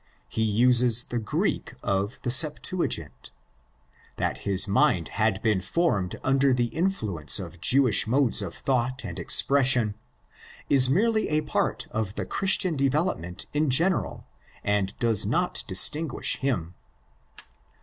[0.29, 3.29] He uses the Greek of the Septuagint.
[4.15, 9.19] That his mind had been formed under the influence of Jewish modes of thought and
[9.19, 9.93] expression
[10.71, 14.25] is merely a part of the Christian development in general,
[14.63, 16.73] and does not distinguish him.